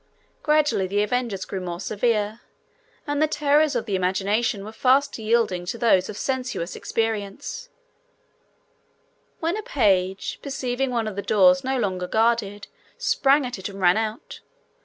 Gradually 0.41 0.87
the 0.87 1.03
avengers 1.03 1.45
grew 1.45 1.61
more 1.61 1.79
severe, 1.79 2.41
and 3.05 3.21
the 3.21 3.27
terrors 3.27 3.75
of 3.75 3.85
the 3.85 3.95
imagination 3.95 4.65
were 4.65 4.71
fast 4.71 5.19
yielding 5.19 5.63
to 5.67 5.77
those 5.77 6.09
of 6.09 6.17
sensuous 6.17 6.75
experience, 6.75 7.69
when 9.41 9.55
a 9.55 9.61
page, 9.61 10.39
perceiving 10.41 10.89
one 10.89 11.07
of 11.07 11.15
the 11.15 11.21
doors 11.21 11.63
no 11.63 11.77
longer 11.77 12.07
guarded, 12.07 12.65
sprang 12.97 13.45
at 13.45 13.59
it, 13.59 13.69
and 13.69 13.79
ran 13.79 13.95
out. 13.95 14.39